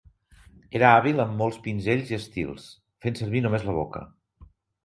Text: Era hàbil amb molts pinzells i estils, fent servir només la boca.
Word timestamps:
Era 0.79 0.87
hàbil 0.93 1.21
amb 1.25 1.37
molts 1.41 1.59
pinzells 1.67 2.13
i 2.13 2.17
estils, 2.19 2.67
fent 3.07 3.21
servir 3.23 3.43
només 3.47 3.69
la 3.69 3.77
boca. 3.81 4.07